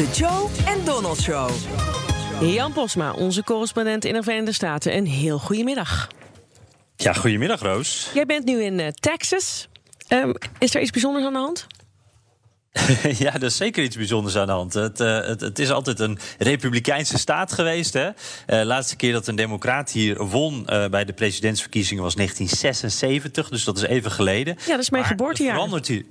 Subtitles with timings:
[0.00, 1.50] De Joe en Donald Show.
[2.40, 4.96] Jan Posma, onze correspondent in de Verenigde Staten.
[4.96, 6.08] Een heel goedemiddag.
[6.96, 8.10] Ja, goedemiddag Roos.
[8.14, 9.68] Jij bent nu in uh, Texas.
[10.08, 11.66] Um, is er iets bijzonders aan de hand?
[13.24, 14.74] ja, er is zeker iets bijzonders aan de hand.
[14.74, 17.92] Het, uh, het, het is altijd een republikeinse staat geweest.
[17.92, 18.14] De
[18.46, 23.48] uh, laatste keer dat een democraat hier won uh, bij de presidentsverkiezingen was 1976.
[23.48, 24.56] Dus dat is even geleden.
[24.58, 25.52] Ja, dat is mijn maar geboortejaar.
[25.52, 26.04] verandert hier.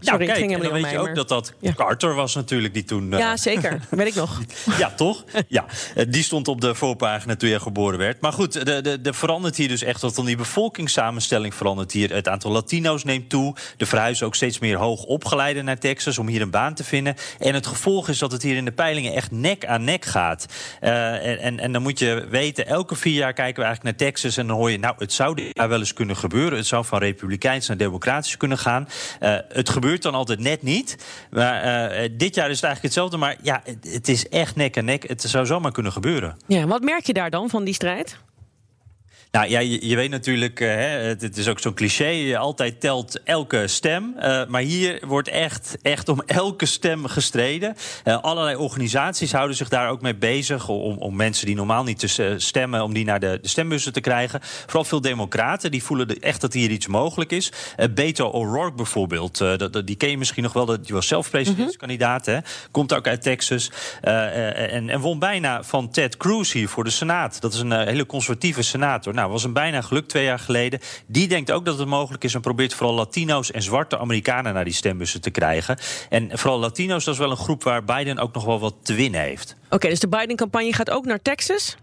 [0.00, 1.72] Sorry, nou, kijk, ging en dan weet je ook dat dat ja.
[1.72, 3.12] Carter was natuurlijk die toen...
[3.12, 3.18] Uh...
[3.18, 3.80] Ja, zeker.
[3.90, 4.40] weet ik nog.
[4.78, 5.24] ja, toch?
[5.48, 5.64] Ja,
[6.08, 8.20] die stond op de voorpagina toen jij geboren werd.
[8.20, 12.14] Maar goed, de, de, de verandert hier dus echt wat dan die bevolkingssamenstelling verandert hier.
[12.14, 13.54] Het aantal Latino's neemt toe.
[13.76, 17.14] De verhuizen ook steeds meer hoog opgeleiden naar Texas om hier een baan te vinden.
[17.38, 20.46] En het gevolg is dat het hier in de peilingen echt nek aan nek gaat.
[20.82, 24.36] Uh, en, en dan moet je weten, elke vier jaar kijken we eigenlijk naar Texas
[24.36, 26.58] en dan hoor je, nou, het zou daar wel eens kunnen gebeuren.
[26.58, 28.88] Het zou van republikeins naar democratisch kunnen gaan.
[29.20, 30.96] Uh, het gebeurt dan altijd net niet.
[31.30, 33.16] Maar uh, dit jaar is het eigenlijk hetzelfde.
[33.16, 35.08] Maar ja, het, is echt nek aan nek.
[35.08, 36.36] Het zou zomaar kunnen gebeuren.
[36.46, 38.18] Ja, wat merk je daar dan van die strijd?
[39.36, 42.80] Nou ja, je, je weet natuurlijk, uh, het, het, is ook zo'n cliché, je altijd
[42.80, 44.14] telt elke stem.
[44.18, 47.76] Uh, maar hier wordt echt, echt om elke stem gestreden.
[48.04, 51.98] Uh, allerlei organisaties houden zich daar ook mee bezig om, om mensen die normaal niet
[51.98, 54.40] te stemmen, om die naar de, de stembussen te krijgen.
[54.42, 57.52] Vooral veel democraten, die voelen echt dat hier iets mogelijk is.
[57.90, 59.44] Beto O'Rourke bijvoorbeeld,
[59.84, 62.44] die ken je misschien nog wel, die was zelf presidentskandidaat, mm-hmm.
[62.70, 63.70] komt ook uit Texas.
[64.00, 67.40] en, en won bijna van Ted Cruz hier voor de Senaat.
[67.40, 69.14] Dat is een hele conservatieve senator.
[69.14, 70.80] Nou, was een bijna geluk twee jaar geleden.
[71.06, 74.64] Die denkt ook dat het mogelijk is en probeert vooral Latino's en zwarte Amerikanen naar
[74.64, 75.78] die stembussen te krijgen.
[76.08, 78.94] En vooral Latino's, dat is wel een groep waar Biden ook nog wel wat te
[78.94, 79.56] winnen heeft.
[79.70, 81.76] Oké, dus de Biden-campagne gaat ook naar Texas?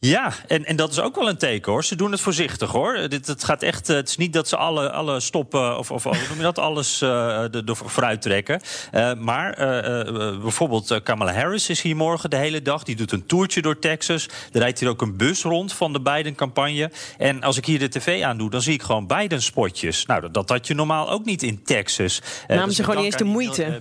[0.00, 1.84] Ja, en, en dat is ook wel een teken hoor.
[1.84, 3.08] Ze doen het voorzichtig hoor.
[3.08, 3.86] Dit, het gaat echt.
[3.86, 7.02] Het is niet dat ze alle, alle stoppen of, of hoe noem je dat, alles
[7.02, 8.60] uh, er vooruit trekken.
[8.92, 12.82] Uh, maar uh, bijvoorbeeld Kamala Harris is hier morgen de hele dag.
[12.82, 14.28] Die doet een toertje door Texas.
[14.52, 16.90] Er rijdt hier ook een bus rond van de Biden-campagne.
[17.18, 20.06] En als ik hier de tv aandoe, dan zie ik gewoon Biden-spotjes.
[20.06, 22.22] Nou, dat, dat had je normaal ook niet in Texas.
[22.48, 23.80] Namen ze gewoon niet eens de moeite.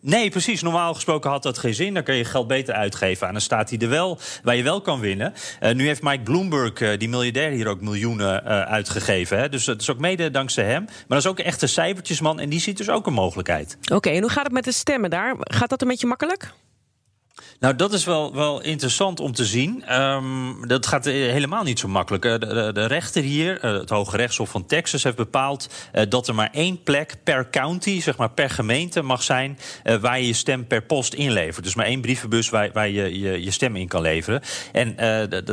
[0.00, 0.62] Nee, precies.
[0.62, 1.94] Normaal gesproken had dat geen zin.
[1.94, 4.80] Dan kun je geld beter uitgeven aan een staat die er wel, waar je wel
[4.80, 5.34] kan winnen.
[5.62, 9.38] Uh, nu heeft Mike Bloomberg, uh, die miljardair, hier ook miljoenen uh, uitgegeven.
[9.38, 9.48] Hè?
[9.48, 10.84] Dus dat is ook mede dankzij hem.
[10.84, 13.78] Maar dat is ook echt een cijfertjesman en die ziet dus ook een mogelijkheid.
[13.92, 15.34] Oké, en hoe gaat het met de stemmen daar?
[15.38, 16.52] Gaat dat een beetje makkelijk?
[17.60, 20.00] Nou, dat is wel, wel interessant om te zien.
[20.00, 22.22] Um, dat gaat helemaal niet zo makkelijk.
[22.22, 25.68] De, de, rechter hier, het Hoge Rechtshof van Texas, heeft bepaald
[26.08, 29.58] dat er maar één plek per county, zeg maar per gemeente, mag zijn
[30.00, 31.64] waar je je stem per post inlevert.
[31.64, 34.40] Dus maar één brievenbus waar, waar je, je je stem in kan leveren.
[34.72, 34.96] En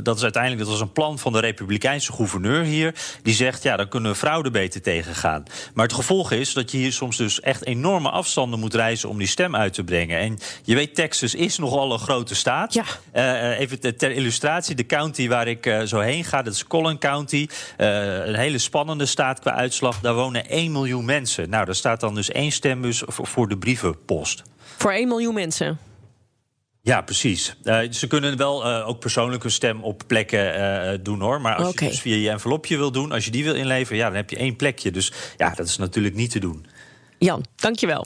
[0.03, 2.95] dat is uiteindelijk, dat was een plan van de Republikeinse gouverneur hier.
[3.23, 5.43] Die zegt, ja, dan kunnen we fraude beter tegengaan.
[5.73, 9.17] Maar het gevolg is dat je hier soms dus echt enorme afstanden moet reizen om
[9.17, 10.19] die stem uit te brengen.
[10.19, 12.73] En je weet, Texas is nogal een grote staat.
[12.73, 12.83] Ja.
[13.13, 16.97] Uh, even ter illustratie, de county waar ik uh, zo heen ga, dat is Collin
[16.97, 17.47] County.
[17.77, 19.99] Uh, een hele spannende staat qua uitslag.
[19.99, 21.49] Daar wonen 1 miljoen mensen.
[21.49, 24.43] Nou, daar staat dan dus één stembus voor de brievenpost.
[24.77, 25.79] Voor 1 miljoen mensen?
[26.81, 27.55] Ja, precies.
[27.63, 31.41] Uh, ze kunnen wel uh, ook persoonlijk hun stem op plekken uh, doen hoor.
[31.41, 31.87] Maar als okay.
[31.87, 34.29] je dus via je envelopje wil doen, als je die wil inleveren, ja, dan heb
[34.29, 34.91] je één plekje.
[34.91, 36.65] Dus ja, dat is natuurlijk niet te doen.
[37.17, 38.05] Jan, dankjewel.